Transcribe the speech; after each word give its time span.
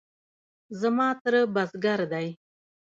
زما 0.79 1.07
تره 1.23 1.41
بزگر 1.53 1.99
دی. 2.11 2.27